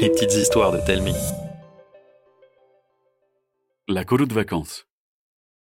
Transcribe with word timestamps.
Les 0.00 0.10
petites 0.10 0.34
histoires 0.34 0.72
de 0.72 0.84
Telmi. 0.84 1.14
La 3.86 4.04
colo 4.04 4.26
de 4.26 4.34
vacances. 4.34 4.88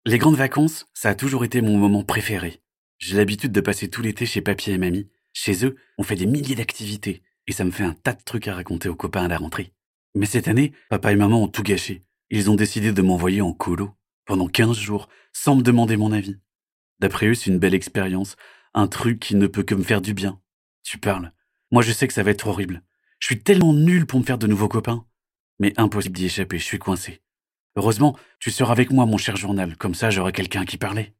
Les 0.06 0.16
grandes 0.16 0.36
vacances, 0.36 0.86
ça 0.94 1.10
a 1.10 1.14
toujours 1.14 1.44
été 1.44 1.60
mon 1.60 1.76
moment 1.76 2.04
préféré. 2.04 2.62
J'ai 2.96 3.18
l'habitude 3.18 3.52
de 3.52 3.60
passer 3.60 3.90
tout 3.90 4.00
l'été 4.00 4.24
chez 4.24 4.40
papy 4.40 4.70
et 4.70 4.78
mamie. 4.78 5.10
Chez 5.34 5.66
eux, 5.66 5.76
on 5.98 6.04
fait 6.04 6.16
des 6.16 6.24
milliers 6.24 6.54
d'activités 6.54 7.22
et 7.46 7.52
ça 7.52 7.64
me 7.64 7.70
fait 7.70 7.84
un 7.84 7.92
tas 7.92 8.14
de 8.14 8.22
trucs 8.22 8.48
à 8.48 8.54
raconter 8.54 8.88
aux 8.88 8.96
copains 8.96 9.24
à 9.24 9.28
la 9.28 9.36
rentrée. 9.36 9.74
Mais 10.14 10.24
cette 10.24 10.48
année, 10.48 10.72
papa 10.88 11.12
et 11.12 11.16
maman 11.16 11.42
ont 11.42 11.48
tout 11.48 11.62
gâché. 11.62 12.02
Ils 12.30 12.48
ont 12.48 12.56
décidé 12.56 12.92
de 12.92 13.02
m'envoyer 13.02 13.42
en 13.42 13.52
colo 13.52 13.90
pendant 14.24 14.48
15 14.48 14.78
jours 14.78 15.10
sans 15.34 15.56
me 15.56 15.62
demander 15.62 15.98
mon 15.98 16.12
avis. 16.12 16.38
D'après 16.98 17.26
eux, 17.26 17.34
c'est 17.34 17.50
une 17.50 17.58
belle 17.58 17.74
expérience, 17.74 18.36
un 18.74 18.86
truc 18.86 19.20
qui 19.20 19.36
ne 19.36 19.46
peut 19.46 19.62
que 19.62 19.74
me 19.74 19.82
faire 19.82 20.00
du 20.00 20.14
bien. 20.14 20.40
Tu 20.82 20.98
parles. 20.98 21.32
Moi, 21.70 21.82
je 21.82 21.92
sais 21.92 22.06
que 22.06 22.14
ça 22.14 22.22
va 22.22 22.30
être 22.30 22.46
horrible. 22.46 22.82
Je 23.18 23.26
suis 23.26 23.42
tellement 23.42 23.72
nul 23.72 24.06
pour 24.06 24.18
me 24.18 24.24
faire 24.24 24.38
de 24.38 24.46
nouveaux 24.46 24.68
copains. 24.68 25.06
Mais 25.58 25.72
impossible 25.76 26.16
d'y 26.16 26.26
échapper, 26.26 26.58
je 26.58 26.64
suis 26.64 26.78
coincé. 26.78 27.22
Heureusement, 27.76 28.16
tu 28.38 28.50
seras 28.50 28.72
avec 28.72 28.90
moi, 28.90 29.06
mon 29.06 29.18
cher 29.18 29.36
journal, 29.36 29.76
comme 29.76 29.94
ça 29.94 30.10
j'aurai 30.10 30.32
quelqu'un 30.32 30.64
qui 30.64 30.76
parler. 30.76 31.14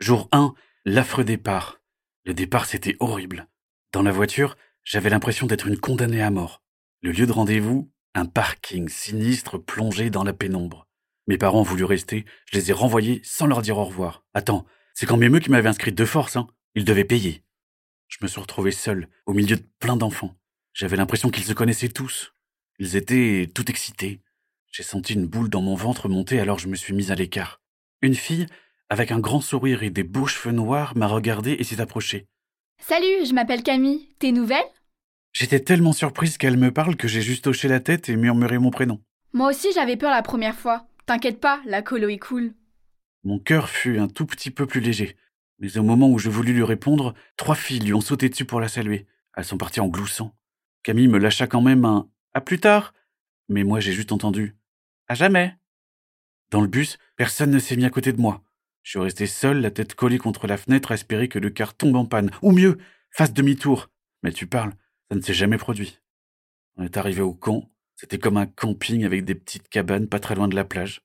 Jour 0.00 0.28
1, 0.32 0.54
l'affreux 0.84 1.24
départ. 1.24 1.80
Le 2.24 2.34
départ, 2.34 2.66
c'était 2.66 2.96
horrible. 3.00 3.48
Dans 3.92 4.02
la 4.02 4.12
voiture, 4.12 4.56
j'avais 4.84 5.10
l'impression 5.10 5.46
d'être 5.46 5.66
une 5.66 5.78
condamnée 5.78 6.22
à 6.22 6.30
mort. 6.30 6.62
Le 7.00 7.10
lieu 7.10 7.26
de 7.26 7.32
rendez-vous, 7.32 7.90
un 8.14 8.26
parking 8.26 8.88
sinistre 8.88 9.58
plongé 9.58 10.10
dans 10.10 10.24
la 10.24 10.32
pénombre. 10.32 10.86
Mes 11.26 11.38
parents 11.38 11.60
ont 11.60 11.62
voulu 11.62 11.84
rester, 11.84 12.24
je 12.46 12.58
les 12.58 12.70
ai 12.70 12.72
renvoyés 12.72 13.20
sans 13.24 13.46
leur 13.46 13.62
dire 13.62 13.78
au 13.78 13.84
revoir. 13.84 14.24
Attends, 14.34 14.66
c'est 14.98 15.06
quand 15.06 15.16
même 15.16 15.36
eux 15.36 15.38
qui 15.38 15.52
m'avaient 15.52 15.68
inscrit 15.68 15.92
de 15.92 16.04
force, 16.04 16.34
hein. 16.34 16.48
Ils 16.74 16.84
devaient 16.84 17.04
payer. 17.04 17.44
Je 18.08 18.18
me 18.20 18.26
suis 18.26 18.40
retrouvé 18.40 18.72
seul, 18.72 19.06
au 19.26 19.32
milieu 19.32 19.54
de 19.54 19.64
plein 19.78 19.96
d'enfants. 19.96 20.34
J'avais 20.72 20.96
l'impression 20.96 21.30
qu'ils 21.30 21.44
se 21.44 21.52
connaissaient 21.52 21.88
tous. 21.88 22.34
Ils 22.80 22.96
étaient 22.96 23.48
tout 23.54 23.70
excités. 23.70 24.22
J'ai 24.72 24.82
senti 24.82 25.14
une 25.14 25.28
boule 25.28 25.50
dans 25.50 25.60
mon 25.60 25.76
ventre 25.76 26.08
monter 26.08 26.40
alors 26.40 26.58
je 26.58 26.66
me 26.66 26.74
suis 26.74 26.94
mise 26.94 27.12
à 27.12 27.14
l'écart. 27.14 27.60
Une 28.02 28.16
fille, 28.16 28.46
avec 28.88 29.12
un 29.12 29.20
grand 29.20 29.40
sourire 29.40 29.84
et 29.84 29.90
des 29.90 30.02
beaux 30.02 30.26
cheveux 30.26 30.52
noirs, 30.52 30.96
m'a 30.96 31.06
regardé 31.06 31.52
et 31.52 31.62
s'est 31.62 31.80
approchée. 31.80 32.26
Salut, 32.80 33.24
je 33.24 33.34
m'appelle 33.34 33.62
Camille. 33.62 34.08
T'es 34.18 34.32
nouvelle? 34.32 34.66
J'étais 35.32 35.60
tellement 35.60 35.92
surprise 35.92 36.38
qu'elle 36.38 36.56
me 36.56 36.72
parle 36.72 36.96
que 36.96 37.06
j'ai 37.06 37.22
juste 37.22 37.46
hoché 37.46 37.68
la 37.68 37.78
tête 37.78 38.08
et 38.08 38.16
murmuré 38.16 38.58
mon 38.58 38.72
prénom. 38.72 39.00
Moi 39.32 39.50
aussi 39.50 39.68
j'avais 39.72 39.96
peur 39.96 40.10
la 40.10 40.22
première 40.22 40.56
fois. 40.56 40.88
T'inquiète 41.06 41.38
pas, 41.38 41.60
la 41.66 41.82
colo 41.82 42.08
est 42.08 42.18
cool. 42.18 42.52
Mon 43.28 43.38
cœur 43.38 43.68
fut 43.68 43.98
un 43.98 44.08
tout 44.08 44.24
petit 44.24 44.50
peu 44.50 44.64
plus 44.66 44.80
léger. 44.80 45.14
Mais 45.58 45.76
au 45.76 45.82
moment 45.82 46.08
où 46.08 46.18
je 46.18 46.30
voulus 46.30 46.54
lui 46.54 46.62
répondre, 46.62 47.12
trois 47.36 47.54
filles 47.54 47.80
lui 47.80 47.92
ont 47.92 48.00
sauté 48.00 48.30
dessus 48.30 48.46
pour 48.46 48.58
la 48.58 48.68
saluer. 48.68 49.06
Elles 49.36 49.44
sont 49.44 49.58
parties 49.58 49.80
en 49.80 49.88
gloussant. 49.88 50.34
Camille 50.82 51.08
me 51.08 51.18
lâcha 51.18 51.46
quand 51.46 51.60
même 51.60 51.84
un 51.84 52.08
à 52.32 52.40
plus 52.40 52.58
tard. 52.58 52.94
Mais 53.50 53.64
moi 53.64 53.80
j'ai 53.80 53.92
juste 53.92 54.12
entendu 54.12 54.56
à 55.08 55.14
jamais. 55.14 55.54
Dans 56.50 56.62
le 56.62 56.68
bus, 56.68 56.96
personne 57.16 57.50
ne 57.50 57.58
s'est 57.58 57.76
mis 57.76 57.84
à 57.84 57.90
côté 57.90 58.14
de 58.14 58.18
moi. 58.18 58.42
Je 58.82 58.92
suis 58.92 58.98
resté 58.98 59.26
seul, 59.26 59.60
la 59.60 59.70
tête 59.70 59.94
collée 59.94 60.16
contre 60.16 60.46
la 60.46 60.56
fenêtre, 60.56 60.90
à 60.90 60.94
espérer 60.94 61.28
que 61.28 61.38
le 61.38 61.50
car 61.50 61.74
tombe 61.74 61.96
en 61.96 62.06
panne. 62.06 62.30
Ou 62.40 62.52
mieux, 62.52 62.78
fasse 63.10 63.34
demi-tour. 63.34 63.90
Mais 64.22 64.32
tu 64.32 64.46
parles, 64.46 64.72
ça 65.10 65.18
ne 65.18 65.20
s'est 65.20 65.34
jamais 65.34 65.58
produit. 65.58 65.98
On 66.76 66.82
est 66.82 66.96
arrivé 66.96 67.20
au 67.20 67.34
camp. 67.34 67.70
C'était 67.94 68.18
comme 68.18 68.38
un 68.38 68.46
camping 68.46 69.04
avec 69.04 69.26
des 69.26 69.34
petites 69.34 69.68
cabanes 69.68 70.08
pas 70.08 70.18
très 70.18 70.34
loin 70.34 70.48
de 70.48 70.56
la 70.56 70.64
plage. 70.64 71.02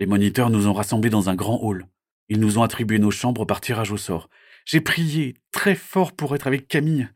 Les 0.00 0.06
moniteurs 0.06 0.50
nous 0.50 0.66
ont 0.66 0.72
rassemblés 0.72 1.10
dans 1.10 1.28
un 1.28 1.34
grand 1.34 1.60
hall. 1.62 1.86
Ils 2.28 2.40
nous 2.40 2.58
ont 2.58 2.62
attribué 2.62 2.98
nos 2.98 3.10
chambres 3.10 3.44
par 3.44 3.60
tirage 3.60 3.92
au 3.92 3.96
sort. 3.96 4.28
J'ai 4.64 4.80
prié 4.80 5.34
très 5.52 5.74
fort 5.74 6.12
pour 6.12 6.34
être 6.34 6.46
avec 6.46 6.68
Camille. 6.68 7.08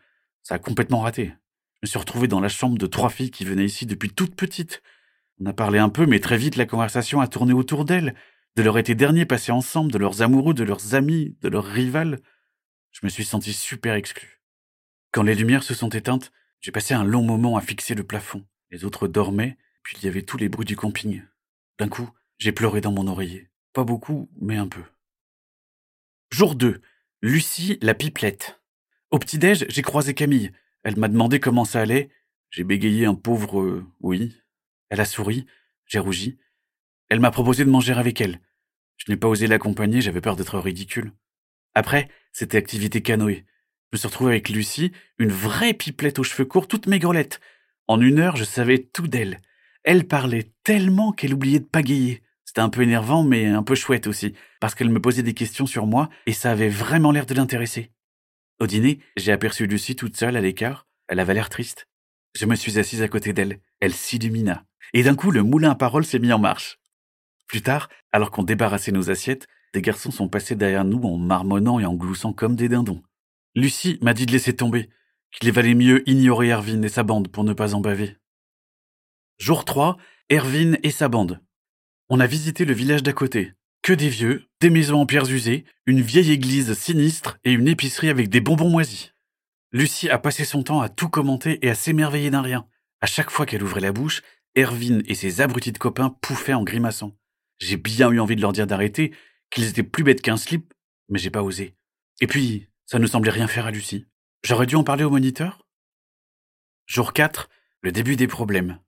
Ça 0.42 0.56
a 0.56 0.58
complètement 0.58 1.00
raté. 1.00 1.32
Je 1.74 1.78
me 1.82 1.88
suis 1.88 1.98
retrouvé 1.98 2.28
dans 2.28 2.40
la 2.40 2.48
chambre 2.48 2.78
de 2.78 2.86
trois 2.86 3.10
filles 3.10 3.30
qui 3.30 3.44
venaient 3.44 3.64
ici 3.64 3.86
depuis 3.86 4.10
toute 4.10 4.34
petite. 4.34 4.82
On 5.40 5.46
a 5.46 5.52
parlé 5.52 5.78
un 5.78 5.88
peu, 5.88 6.06
mais 6.06 6.20
très 6.20 6.36
vite 6.36 6.56
la 6.56 6.66
conversation 6.66 7.20
a 7.20 7.28
tourné 7.28 7.52
autour 7.52 7.84
d'elles, 7.84 8.14
de 8.56 8.62
leur 8.62 8.78
été 8.78 8.94
dernier 8.94 9.24
passé 9.24 9.52
ensemble, 9.52 9.92
de 9.92 9.98
leurs 9.98 10.22
amoureux, 10.22 10.54
de 10.54 10.64
leurs 10.64 10.94
amis, 10.94 11.36
de 11.40 11.48
leurs 11.48 11.64
rivales. 11.64 12.20
Je 12.90 13.00
me 13.04 13.08
suis 13.08 13.24
senti 13.24 13.52
super 13.52 13.94
exclu. 13.94 14.42
Quand 15.12 15.22
les 15.22 15.34
lumières 15.34 15.62
se 15.62 15.74
sont 15.74 15.90
éteintes, 15.90 16.32
j'ai 16.60 16.72
passé 16.72 16.94
un 16.94 17.04
long 17.04 17.22
moment 17.22 17.56
à 17.56 17.60
fixer 17.60 17.94
le 17.94 18.04
plafond. 18.04 18.44
Les 18.70 18.84
autres 18.84 19.06
dormaient, 19.06 19.56
puis 19.82 19.96
il 19.98 20.04
y 20.04 20.08
avait 20.08 20.22
tous 20.22 20.36
les 20.36 20.48
bruits 20.48 20.66
du 20.66 20.76
camping. 20.76 21.22
D'un 21.78 21.88
coup, 21.88 22.10
j'ai 22.38 22.52
pleuré 22.52 22.80
dans 22.80 22.92
mon 22.92 23.06
oreiller. 23.08 23.48
Pas 23.72 23.84
beaucoup, 23.84 24.30
mais 24.40 24.56
un 24.56 24.68
peu. 24.68 24.82
Jour 26.30 26.54
2. 26.54 26.80
Lucie, 27.20 27.78
la 27.82 27.94
pipelette. 27.94 28.60
Au 29.10 29.18
petit-déj, 29.18 29.66
j'ai 29.68 29.82
croisé 29.82 30.14
Camille. 30.14 30.52
Elle 30.84 30.98
m'a 30.98 31.08
demandé 31.08 31.40
comment 31.40 31.64
ça 31.64 31.80
allait. 31.80 32.10
J'ai 32.50 32.64
bégayé 32.64 33.06
un 33.06 33.14
pauvre 33.14 33.60
euh, 33.60 33.86
oui. 34.00 34.36
Elle 34.88 35.00
a 35.00 35.04
souri. 35.04 35.46
J'ai 35.86 35.98
rougi. 35.98 36.38
Elle 37.08 37.20
m'a 37.20 37.30
proposé 37.30 37.64
de 37.64 37.70
manger 37.70 37.94
avec 37.94 38.20
elle. 38.20 38.40
Je 38.96 39.10
n'ai 39.10 39.16
pas 39.16 39.28
osé 39.28 39.46
l'accompagner, 39.46 40.00
j'avais 40.00 40.20
peur 40.20 40.36
d'être 40.36 40.58
ridicule. 40.58 41.12
Après, 41.74 42.08
c'était 42.32 42.58
activité 42.58 43.02
canoë. 43.02 43.44
Je 43.90 43.96
me 43.96 43.98
suis 43.98 44.08
retrouvé 44.08 44.32
avec 44.32 44.48
Lucie, 44.50 44.92
une 45.18 45.32
vraie 45.32 45.72
pipelette 45.72 46.18
aux 46.18 46.24
cheveux 46.24 46.44
courts, 46.44 46.68
toute 46.68 46.86
maigrelette. 46.86 47.40
En 47.86 48.00
une 48.00 48.18
heure, 48.18 48.36
je 48.36 48.44
savais 48.44 48.78
tout 48.78 49.08
d'elle. 49.08 49.40
Elle 49.82 50.06
parlait 50.06 50.52
tellement 50.62 51.12
qu'elle 51.12 51.32
oubliait 51.32 51.60
de 51.60 51.64
pagayer. 51.64 52.22
Un 52.58 52.70
peu 52.70 52.82
énervant, 52.82 53.22
mais 53.22 53.46
un 53.46 53.62
peu 53.62 53.76
chouette 53.76 54.08
aussi, 54.08 54.34
parce 54.60 54.74
qu'elle 54.74 54.90
me 54.90 55.00
posait 55.00 55.22
des 55.22 55.32
questions 55.32 55.66
sur 55.66 55.86
moi, 55.86 56.08
et 56.26 56.32
ça 56.32 56.50
avait 56.50 56.68
vraiment 56.68 57.12
l'air 57.12 57.24
de 57.24 57.34
l'intéresser. 57.34 57.92
Au 58.58 58.66
dîner, 58.66 58.98
j'ai 59.16 59.30
aperçu 59.30 59.68
Lucie 59.68 59.94
toute 59.94 60.16
seule 60.16 60.36
à 60.36 60.40
l'écart. 60.40 60.88
Elle 61.06 61.20
avait 61.20 61.34
l'air 61.34 61.50
triste. 61.50 61.86
Je 62.34 62.46
me 62.46 62.56
suis 62.56 62.80
assise 62.80 63.00
à 63.00 63.08
côté 63.08 63.32
d'elle. 63.32 63.60
Elle 63.78 63.94
s'illumina. 63.94 64.64
Et 64.92 65.04
d'un 65.04 65.14
coup, 65.14 65.30
le 65.30 65.44
moulin 65.44 65.70
à 65.70 65.74
parole 65.76 66.04
s'est 66.04 66.18
mis 66.18 66.32
en 66.32 66.40
marche. 66.40 66.80
Plus 67.46 67.62
tard, 67.62 67.88
alors 68.10 68.32
qu'on 68.32 68.42
débarrassait 68.42 68.90
nos 68.90 69.08
assiettes, 69.08 69.46
des 69.72 69.82
garçons 69.82 70.10
sont 70.10 70.28
passés 70.28 70.56
derrière 70.56 70.84
nous 70.84 71.00
en 71.02 71.16
marmonnant 71.16 71.78
et 71.78 71.86
en 71.86 71.94
gloussant 71.94 72.32
comme 72.32 72.56
des 72.56 72.68
dindons. 72.68 73.02
Lucie 73.54 73.98
m'a 74.02 74.14
dit 74.14 74.26
de 74.26 74.32
laisser 74.32 74.56
tomber, 74.56 74.90
qu'il 75.30 75.52
valait 75.52 75.74
mieux 75.74 76.08
ignorer 76.08 76.48
Erwin 76.50 76.82
et 76.84 76.88
sa 76.88 77.04
bande 77.04 77.28
pour 77.28 77.44
ne 77.44 77.52
pas 77.52 77.74
en 77.74 77.80
baver. 77.80 78.16
Jour 79.38 79.64
3, 79.64 79.96
Erwin 80.32 80.76
et 80.82 80.90
sa 80.90 81.08
bande. 81.08 81.40
On 82.10 82.20
a 82.20 82.26
visité 82.26 82.64
le 82.64 82.72
village 82.72 83.02
d'à 83.02 83.12
côté. 83.12 83.52
Que 83.82 83.92
des 83.92 84.08
vieux, 84.08 84.46
des 84.60 84.70
maisons 84.70 85.02
en 85.02 85.04
pierres 85.04 85.30
usées, 85.30 85.66
une 85.84 86.00
vieille 86.00 86.32
église 86.32 86.72
sinistre 86.72 87.38
et 87.44 87.52
une 87.52 87.68
épicerie 87.68 88.08
avec 88.08 88.30
des 88.30 88.40
bonbons 88.40 88.70
moisis. 88.70 89.12
Lucie 89.72 90.08
a 90.08 90.18
passé 90.18 90.46
son 90.46 90.62
temps 90.62 90.80
à 90.80 90.88
tout 90.88 91.10
commenter 91.10 91.58
et 91.60 91.68
à 91.68 91.74
s'émerveiller 91.74 92.30
d'un 92.30 92.40
rien. 92.40 92.66
À 93.02 93.06
chaque 93.06 93.30
fois 93.30 93.44
qu'elle 93.44 93.62
ouvrait 93.62 93.82
la 93.82 93.92
bouche, 93.92 94.22
Erwin 94.56 95.02
et 95.04 95.14
ses 95.14 95.42
abrutis 95.42 95.72
de 95.72 95.78
copains 95.78 96.16
pouffaient 96.22 96.54
en 96.54 96.64
grimaçant. 96.64 97.14
J'ai 97.58 97.76
bien 97.76 98.10
eu 98.10 98.20
envie 98.20 98.36
de 98.36 98.40
leur 98.40 98.52
dire 98.52 98.66
d'arrêter, 98.66 99.12
qu'ils 99.50 99.68
étaient 99.68 99.82
plus 99.82 100.02
bêtes 100.02 100.22
qu'un 100.22 100.38
slip, 100.38 100.72
mais 101.10 101.18
j'ai 101.18 101.30
pas 101.30 101.42
osé. 101.42 101.74
Et 102.22 102.26
puis, 102.26 102.68
ça 102.86 102.98
ne 102.98 103.06
semblait 103.06 103.30
rien 103.30 103.48
faire 103.48 103.66
à 103.66 103.70
Lucie. 103.70 104.06
J'aurais 104.42 104.66
dû 104.66 104.76
en 104.76 104.84
parler 104.84 105.04
au 105.04 105.10
moniteur 105.10 105.66
Jour 106.86 107.12
4, 107.12 107.50
le 107.82 107.92
début 107.92 108.16
des 108.16 108.28
problèmes. 108.28 108.78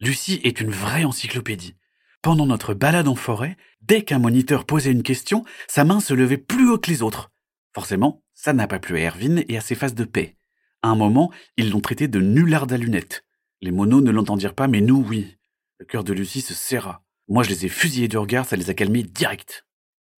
Lucie 0.00 0.40
est 0.44 0.62
une 0.62 0.70
vraie 0.70 1.04
encyclopédie. 1.04 1.74
Pendant 2.22 2.44
notre 2.44 2.74
balade 2.74 3.08
en 3.08 3.14
forêt, 3.14 3.56
dès 3.80 4.02
qu'un 4.02 4.18
moniteur 4.18 4.66
posait 4.66 4.92
une 4.92 5.02
question, 5.02 5.44
sa 5.68 5.84
main 5.84 6.00
se 6.00 6.12
levait 6.12 6.36
plus 6.36 6.68
haut 6.68 6.78
que 6.78 6.90
les 6.90 7.00
autres. 7.00 7.30
Forcément, 7.74 8.22
ça 8.34 8.52
n'a 8.52 8.66
pas 8.66 8.78
plu 8.78 8.98
à 8.98 9.00
Erwin 9.00 9.42
et 9.48 9.56
à 9.56 9.62
ses 9.62 9.74
faces 9.74 9.94
de 9.94 10.04
paix. 10.04 10.36
À 10.82 10.88
un 10.88 10.96
moment, 10.96 11.32
ils 11.56 11.70
l'ont 11.70 11.80
traité 11.80 12.08
de 12.08 12.20
nullard 12.20 12.70
à 12.70 12.76
lunettes. 12.76 13.24
Les 13.62 13.70
monos 13.70 14.02
ne 14.02 14.10
l'entendirent 14.10 14.54
pas, 14.54 14.68
mais 14.68 14.82
nous, 14.82 15.02
oui. 15.08 15.38
Le 15.78 15.86
cœur 15.86 16.04
de 16.04 16.12
Lucie 16.12 16.42
se 16.42 16.52
serra. 16.52 17.02
Moi, 17.28 17.42
je 17.42 17.48
les 17.48 17.64
ai 17.64 17.68
fusillés 17.70 18.08
du 18.08 18.18
regard, 18.18 18.44
ça 18.44 18.56
les 18.56 18.68
a 18.68 18.74
calmés 18.74 19.02
direct. 19.02 19.66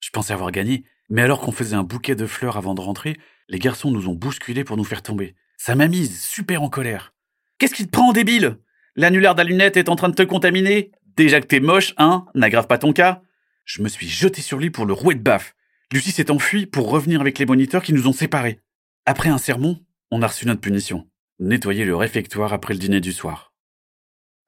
Je 0.00 0.10
pensais 0.10 0.32
avoir 0.32 0.50
gagné, 0.50 0.84
mais 1.08 1.22
alors 1.22 1.40
qu'on 1.40 1.52
faisait 1.52 1.76
un 1.76 1.84
bouquet 1.84 2.16
de 2.16 2.26
fleurs 2.26 2.56
avant 2.56 2.74
de 2.74 2.80
rentrer, 2.80 3.16
les 3.48 3.60
garçons 3.60 3.92
nous 3.92 4.08
ont 4.08 4.14
bousculés 4.14 4.64
pour 4.64 4.76
nous 4.76 4.84
faire 4.84 5.02
tomber. 5.02 5.36
Ça 5.56 5.76
m'a 5.76 5.86
mise 5.86 6.20
super 6.20 6.62
en 6.62 6.69
colère. 6.69 7.14
Qu'est-ce 7.58 7.75
qui 7.75 7.84
te 7.84 7.90
prend, 7.90 8.12
débile? 8.12 8.58
L'annulaire 8.96 9.34
d'allunette 9.34 9.76
est 9.76 9.88
en 9.88 9.96
train 9.96 10.08
de 10.08 10.14
te 10.14 10.22
contaminer? 10.22 10.90
Déjà 11.17 11.41
que 11.41 11.47
t'es 11.47 11.61
moche, 11.61 11.94
hein 11.99 12.26
N'aggrave 12.35 12.67
pas 12.67 12.79
ton 12.79 12.93
cas 12.93 13.23
Je 13.64 13.82
me 13.82 13.88
suis 13.88 14.09
jeté 14.09 14.41
sur 14.41 14.59
lui 14.59 14.70
pour 14.70 14.87
le 14.87 14.93
rouer 14.93 15.14
de 15.14 15.20
baffe. 15.20 15.55
Lucie 15.93 16.11
s'est 16.11 16.31
enfuie 16.31 16.67
pour 16.67 16.88
revenir 16.88 17.20
avec 17.20 17.38
les 17.38 17.47
moniteurs 17.47 17.82
qui 17.82 17.93
nous 17.93 18.09
ont 18.09 18.12
séparés. 18.12 18.61
Après 19.05 19.29
un 19.29 19.38
sermon, 19.38 19.85
on 20.11 20.23
a 20.23 20.26
reçu 20.26 20.47
notre 20.47 20.61
punition. 20.61 21.09
Nettoyer 21.38 21.85
le 21.85 21.97
réfectoire 21.97 22.53
après 22.53 22.75
le 22.75 22.81
dîner 22.81 23.00
du 23.00 23.12
soir. 23.12 23.53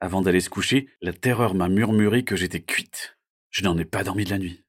Avant 0.01 0.23
d'aller 0.23 0.41
se 0.41 0.51
coucher, 0.51 0.89
la 1.03 1.13
terreur 1.13 1.55
m'a 1.55 1.69
murmuré 1.69 2.25
que 2.25 2.37
j'étais 2.37 2.61
cuite. 2.61 3.19
Je 3.51 3.63
n'en 3.63 3.77
ai 3.79 3.85
pas 3.85 4.05
dormi 4.05 4.25
de 4.25 4.31
la 4.31 4.39
nuit. 4.39 4.65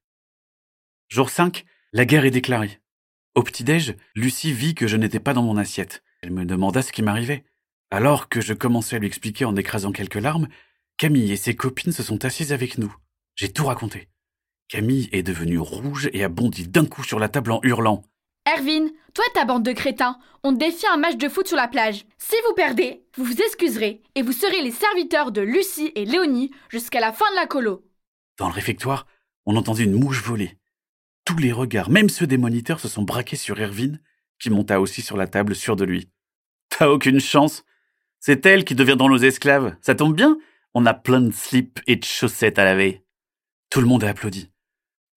Jour 1.07 1.29
5, 1.29 1.65
la 1.93 2.05
guerre 2.05 2.25
est 2.25 2.31
déclarée. 2.31 2.81
Au 3.35 3.43
petit-déj, 3.43 3.95
Lucie 4.15 4.53
vit 4.53 4.75
que 4.75 4.87
je 4.87 4.97
n'étais 4.97 5.19
pas 5.19 5.33
dans 5.33 5.43
mon 5.43 5.57
assiette. 5.57 6.03
Elle 6.21 6.31
me 6.31 6.45
demanda 6.45 6.81
ce 6.81 6.91
qui 6.91 7.03
m'arrivait. 7.03 7.45
Alors 7.91 8.27
que 8.27 8.41
je 8.41 8.53
commençais 8.53 8.95
à 8.95 8.99
lui 8.99 9.07
expliquer 9.07 9.45
en 9.45 9.55
écrasant 9.55 9.91
quelques 9.91 10.15
larmes, 10.15 10.47
Camille 10.97 11.33
et 11.33 11.37
ses 11.37 11.55
copines 11.55 11.91
se 11.91 12.03
sont 12.03 12.23
assises 12.23 12.53
avec 12.53 12.77
nous. 12.77 12.95
J'ai 13.35 13.51
tout 13.51 13.65
raconté. 13.65 14.07
Camille 14.69 15.09
est 15.11 15.23
devenue 15.23 15.59
rouge 15.59 16.09
et 16.13 16.23
a 16.23 16.29
bondi 16.29 16.67
d'un 16.67 16.85
coup 16.85 17.03
sur 17.03 17.19
la 17.19 17.27
table 17.27 17.51
en 17.51 17.59
hurlant. 17.63 18.03
Erwin, 18.47 18.89
toi 19.13 19.25
et 19.29 19.33
ta 19.33 19.43
bande 19.43 19.63
de 19.63 19.73
crétins, 19.73 20.17
on 20.43 20.53
défie 20.53 20.87
un 20.87 20.97
match 20.97 21.17
de 21.17 21.27
foot 21.27 21.47
sur 21.47 21.57
la 21.57 21.67
plage. 21.67 22.05
Si 22.17 22.35
vous 22.47 22.53
perdez, 22.53 23.03
vous 23.17 23.25
vous 23.25 23.41
excuserez 23.41 24.03
et 24.15 24.21
vous 24.21 24.31
serez 24.31 24.61
les 24.61 24.71
serviteurs 24.71 25.31
de 25.33 25.41
Lucie 25.41 25.91
et 25.95 26.05
Léonie 26.05 26.51
jusqu'à 26.69 27.01
la 27.01 27.11
fin 27.11 27.29
de 27.31 27.35
la 27.35 27.45
colo. 27.45 27.83
Dans 28.37 28.47
le 28.47 28.53
réfectoire, 28.53 29.05
on 29.45 29.57
entendit 29.57 29.83
une 29.83 29.99
mouche 29.99 30.23
voler. 30.23 30.57
Tous 31.25 31.37
les 31.37 31.51
regards, 31.51 31.89
même 31.89 32.09
ceux 32.09 32.27
des 32.27 32.37
moniteurs, 32.37 32.79
se 32.79 32.87
sont 32.87 33.03
braqués 33.03 33.35
sur 33.35 33.59
Erwin, 33.59 33.99
qui 34.39 34.49
monta 34.49 34.79
aussi 34.79 35.01
sur 35.01 35.17
la 35.17 35.27
table, 35.27 35.55
sûr 35.55 35.75
de 35.75 35.83
lui. 35.83 36.09
T'as 36.69 36.87
aucune 36.87 37.19
chance. 37.19 37.65
C'est 38.19 38.45
elle 38.45 38.63
qui 38.63 38.75
deviendront 38.75 39.09
nos 39.09 39.17
esclaves. 39.17 39.75
Ça 39.81 39.95
tombe 39.95 40.15
bien, 40.15 40.37
on 40.75 40.85
a 40.85 40.93
plein 40.93 41.21
de 41.21 41.31
slips 41.31 41.79
et 41.87 41.95
de 41.95 42.03
chaussettes 42.03 42.59
à 42.59 42.65
laver. 42.65 43.05
Tout 43.69 43.79
le 43.79 43.87
monde 43.87 44.03
a 44.03 44.09
applaudi. 44.09 44.51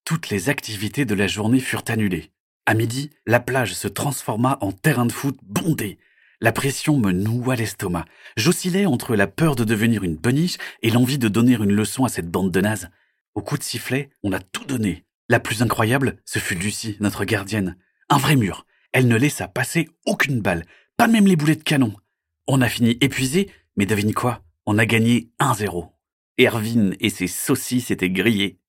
Toutes 0.04 0.30
les 0.30 0.48
activités 0.48 1.04
de 1.04 1.14
la 1.14 1.26
journée 1.26 1.58
furent 1.58 1.82
annulées. 1.88 2.30
À 2.64 2.74
midi, 2.74 3.10
la 3.26 3.40
plage 3.40 3.74
se 3.74 3.88
transforma 3.88 4.56
en 4.60 4.70
terrain 4.70 5.04
de 5.04 5.12
foot 5.12 5.36
bondé. 5.42 5.98
La 6.40 6.52
pression 6.52 6.96
me 6.96 7.10
noua 7.10 7.56
l'estomac. 7.56 8.04
J'oscillais 8.36 8.86
entre 8.86 9.16
la 9.16 9.26
peur 9.26 9.56
de 9.56 9.64
devenir 9.64 10.04
une 10.04 10.14
beniche 10.14 10.58
et 10.82 10.90
l'envie 10.90 11.18
de 11.18 11.28
donner 11.28 11.54
une 11.54 11.72
leçon 11.72 12.04
à 12.04 12.08
cette 12.08 12.30
bande 12.30 12.52
de 12.52 12.60
nazes. 12.60 12.90
Au 13.34 13.42
coup 13.42 13.58
de 13.58 13.64
sifflet, 13.64 14.10
on 14.22 14.32
a 14.32 14.38
tout 14.38 14.64
donné. 14.64 15.04
La 15.28 15.40
plus 15.40 15.60
incroyable, 15.60 16.18
ce 16.24 16.38
fut 16.38 16.54
Lucie, 16.54 16.96
notre 17.00 17.24
gardienne. 17.24 17.76
Un 18.08 18.18
vrai 18.18 18.36
mur. 18.36 18.64
Elle 18.92 19.08
ne 19.08 19.16
laissa 19.16 19.48
passer 19.48 19.88
aucune 20.06 20.40
balle, 20.40 20.64
pas 20.96 21.08
même 21.08 21.26
les 21.26 21.36
boulets 21.36 21.56
de 21.56 21.64
canon. 21.64 21.94
On 22.46 22.62
a 22.62 22.68
fini 22.68 22.96
épuisé, 23.00 23.50
mais 23.76 23.86
devine 23.86 24.14
quoi? 24.14 24.42
On 24.70 24.76
a 24.76 24.84
gagné 24.84 25.30
1-0. 25.40 25.88
Erwin 26.38 26.94
et 27.00 27.08
ses 27.08 27.26
saucisses 27.26 27.90
étaient 27.90 28.10
grillés. 28.10 28.60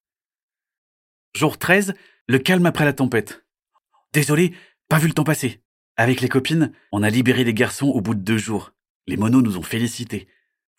Jour 1.36 1.58
13, 1.58 1.94
le 2.26 2.40
calme 2.40 2.66
après 2.66 2.86
la 2.86 2.94
tempête. 2.94 3.44
Désolé, 4.14 4.54
pas 4.88 4.98
vu 4.98 5.10
le 5.10 5.14
temps 5.14 5.26
passer. 5.26 5.62
Avec 5.98 6.22
les 6.22 6.30
copines, 6.30 6.72
on 6.94 7.04
a 7.04 7.10
libéré 7.10 7.44
les 7.44 7.54
garçons 7.54 7.88
au 7.88 8.00
bout 8.00 8.16
de 8.16 8.22
deux 8.22 8.38
jours. 8.38 8.72
Les 9.08 9.18
monos 9.18 9.42
nous 9.42 9.58
ont 9.58 9.62
félicités. 9.62 10.30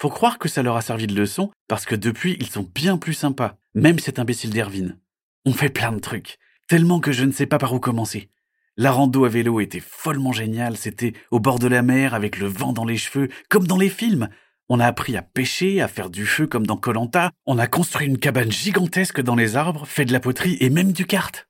Faut 0.00 0.08
croire 0.08 0.38
que 0.38 0.48
ça 0.48 0.62
leur 0.62 0.76
a 0.76 0.80
servi 0.80 1.06
de 1.06 1.14
leçon, 1.14 1.50
parce 1.68 1.84
que 1.84 1.94
depuis, 1.94 2.38
ils 2.40 2.48
sont 2.48 2.66
bien 2.74 2.96
plus 2.96 3.12
sympas, 3.12 3.58
même 3.74 3.98
cet 3.98 4.18
imbécile 4.18 4.54
d'Ervin. 4.54 4.96
On 5.44 5.52
fait 5.52 5.68
plein 5.68 5.92
de 5.92 5.98
trucs, 5.98 6.38
tellement 6.66 6.98
que 6.98 7.12
je 7.12 7.26
ne 7.26 7.32
sais 7.32 7.44
pas 7.44 7.58
par 7.58 7.74
où 7.74 7.78
commencer. 7.78 8.30
La 8.78 8.90
rando 8.90 9.26
à 9.26 9.28
vélo 9.28 9.60
était 9.60 9.80
follement 9.80 10.32
géniale, 10.32 10.78
c'était 10.78 11.12
au 11.30 11.40
bord 11.40 11.58
de 11.58 11.68
la 11.68 11.82
mer, 11.82 12.14
avec 12.14 12.38
le 12.38 12.46
vent 12.46 12.72
dans 12.72 12.86
les 12.86 12.96
cheveux, 12.96 13.28
comme 13.50 13.66
dans 13.66 13.76
les 13.76 13.90
films. 13.90 14.30
On 14.72 14.78
a 14.78 14.86
appris 14.86 15.16
à 15.16 15.22
pêcher, 15.22 15.80
à 15.80 15.88
faire 15.88 16.10
du 16.10 16.24
feu 16.24 16.46
comme 16.46 16.64
dans 16.64 16.76
Colanta, 16.76 17.32
on 17.44 17.58
a 17.58 17.66
construit 17.66 18.06
une 18.06 18.18
cabane 18.18 18.52
gigantesque 18.52 19.20
dans 19.20 19.34
les 19.34 19.56
arbres, 19.56 19.84
fait 19.84 20.04
de 20.04 20.12
la 20.12 20.20
poterie 20.20 20.56
et 20.60 20.70
même 20.70 20.92
du 20.92 21.06
kart. 21.06 21.48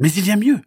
Mais 0.00 0.12
il 0.12 0.26
y 0.26 0.30
a 0.30 0.36
mieux. 0.36 0.60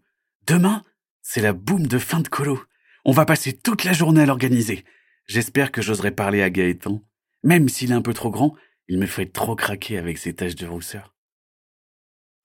Demain, 0.48 0.82
c'est 1.22 1.42
la 1.42 1.54
boum 1.54 1.86
de 1.86 2.00
fin 2.00 2.22
de 2.22 2.28
colo. 2.28 2.60
On 3.06 3.12
va 3.12 3.26
passer 3.26 3.54
toute 3.54 3.84
la 3.84 3.94
journée 3.94 4.24
à 4.24 4.26
l'organiser. 4.26 4.84
J'espère 5.28 5.72
que 5.72 5.84
j'oserai 5.84 6.10
parler 6.10 6.42
à 6.42 6.50
Gaëtan. 6.50 7.04
Même 7.44 7.70
s'il 7.70 7.92
est 7.92 7.96
un 7.96 8.02
peu 8.02 8.16
trop 8.16 8.32
grand, 8.32 8.56
il 8.88 8.98
me 8.98 9.06
fait 9.06 9.28
trop 9.28 9.56
craquer 9.56 10.00
avec 10.00 10.18
ses 10.18 10.34
taches 10.34 10.56
de 10.56 10.66
rousseur. 10.66 11.14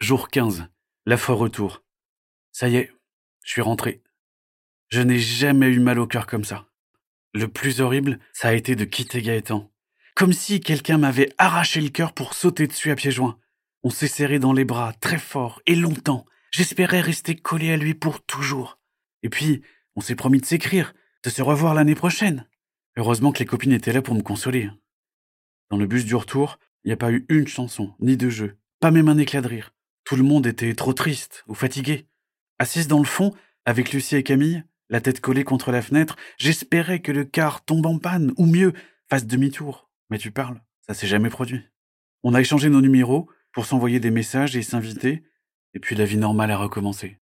Jour 0.00 0.28
15. 0.28 0.69
La 1.06 1.16
fois 1.16 1.34
retour. 1.34 1.82
Ça 2.52 2.69
y 2.69 2.76
est, 2.76 2.92
je 3.42 3.52
suis 3.52 3.62
rentré. 3.62 4.02
Je 4.88 5.00
n'ai 5.00 5.19
jamais 5.19 5.69
eu 5.69 5.81
mal 5.81 5.98
au 5.98 6.06
cœur 6.06 6.26
comme 6.26 6.44
ça. 6.44 6.69
Le 7.32 7.46
plus 7.46 7.80
horrible, 7.80 8.18
ça 8.32 8.48
a 8.48 8.54
été 8.54 8.74
de 8.74 8.84
quitter 8.84 9.22
Gaëtan. 9.22 9.70
Comme 10.16 10.32
si 10.32 10.60
quelqu'un 10.60 10.98
m'avait 10.98 11.32
arraché 11.38 11.80
le 11.80 11.88
cœur 11.88 12.12
pour 12.12 12.34
sauter 12.34 12.66
dessus 12.66 12.90
à 12.90 12.96
pieds 12.96 13.12
joints. 13.12 13.38
On 13.82 13.90
s'est 13.90 14.08
serré 14.08 14.38
dans 14.38 14.52
les 14.52 14.64
bras 14.64 14.92
très 15.00 15.18
fort 15.18 15.62
et 15.66 15.74
longtemps. 15.74 16.26
J'espérais 16.50 17.00
rester 17.00 17.36
collé 17.36 17.70
à 17.70 17.76
lui 17.76 17.94
pour 17.94 18.22
toujours. 18.22 18.78
Et 19.22 19.28
puis, 19.28 19.62
on 19.94 20.00
s'est 20.00 20.16
promis 20.16 20.40
de 20.40 20.46
s'écrire, 20.46 20.92
de 21.24 21.30
se 21.30 21.40
revoir 21.40 21.74
l'année 21.74 21.94
prochaine. 21.94 22.46
Heureusement 22.96 23.32
que 23.32 23.38
les 23.38 23.46
copines 23.46 23.72
étaient 23.72 23.92
là 23.92 24.02
pour 24.02 24.14
me 24.14 24.22
consoler. 24.22 24.68
Dans 25.70 25.76
le 25.76 25.86
bus 25.86 26.04
du 26.04 26.16
retour, 26.16 26.58
il 26.84 26.88
n'y 26.88 26.92
a 26.92 26.96
pas 26.96 27.12
eu 27.12 27.24
une 27.28 27.46
chanson, 27.46 27.94
ni 28.00 28.16
de 28.16 28.28
jeu, 28.28 28.58
pas 28.80 28.90
même 28.90 29.08
un 29.08 29.18
éclat 29.18 29.40
de 29.40 29.48
rire. 29.48 29.72
Tout 30.04 30.16
le 30.16 30.22
monde 30.24 30.46
était 30.46 30.74
trop 30.74 30.92
triste 30.92 31.44
ou 31.46 31.54
fatigué. 31.54 32.06
Assise 32.58 32.88
dans 32.88 32.98
le 32.98 33.04
fond, 33.04 33.32
avec 33.64 33.92
Lucie 33.92 34.16
et 34.16 34.22
Camille, 34.22 34.64
la 34.90 35.00
tête 35.00 35.20
collée 35.20 35.44
contre 35.44 35.70
la 35.70 35.82
fenêtre, 35.82 36.16
j'espérais 36.37 37.00
que 37.00 37.12
le 37.12 37.25
car 37.25 37.64
tombe 37.64 37.87
en 37.87 37.98
panne, 37.98 38.32
ou 38.37 38.44
mieux, 38.44 38.72
fasse 39.08 39.26
demi-tour. 39.26 39.88
Mais 40.10 40.19
tu 40.19 40.32
parles, 40.32 40.60
ça 40.87 40.94
s'est 40.94 41.06
jamais 41.06 41.31
produit. 41.31 41.62
On 42.25 42.34
a 42.34 42.40
échangé 42.40 42.69
nos 42.69 42.81
numéros 42.81 43.31
pour 43.52 43.66
s'envoyer 43.66 44.00
des 44.00 44.10
messages 44.10 44.56
et 44.56 44.62
s'inviter, 44.62 45.22
et 45.75 45.81
puis 45.81 45.96
la 45.96 46.04
vie 46.04 46.19
normale 46.19 46.50
a 46.50 46.56
recommencé. 46.56 47.19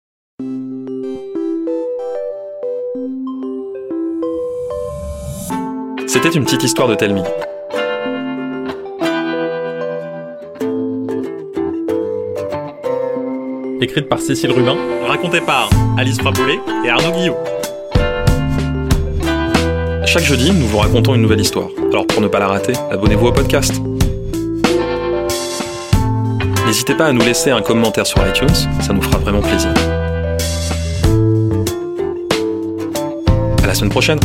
C'était 6.08 6.36
une 6.36 6.44
petite 6.44 6.64
histoire 6.64 6.88
de 6.88 6.94
Telmi. 6.94 7.22
Écrite 13.82 14.08
par 14.08 14.20
Cécile 14.20 14.52
Rubin, 14.52 14.76
racontée 15.08 15.40
par 15.40 15.68
Alice 15.98 16.16
Frapollet 16.16 16.60
et 16.86 16.88
Arnaud 16.88 17.10
Guillot. 17.18 17.34
Chaque 20.06 20.22
jeudi, 20.22 20.52
nous 20.52 20.68
vous 20.68 20.78
racontons 20.78 21.16
une 21.16 21.22
nouvelle 21.22 21.40
histoire. 21.40 21.66
Alors 21.90 22.06
pour 22.06 22.20
ne 22.20 22.28
pas 22.28 22.38
la 22.38 22.46
rater, 22.46 22.74
abonnez-vous 22.92 23.26
au 23.26 23.32
podcast. 23.32 23.74
N'hésitez 26.64 26.94
pas 26.94 27.06
à 27.06 27.12
nous 27.12 27.24
laisser 27.24 27.50
un 27.50 27.60
commentaire 27.60 28.06
sur 28.06 28.24
iTunes, 28.24 28.54
ça 28.80 28.92
nous 28.92 29.02
fera 29.02 29.18
vraiment 29.18 29.40
plaisir. 29.40 29.74
À 33.64 33.66
la 33.66 33.74
semaine 33.74 33.90
prochaine 33.90 34.20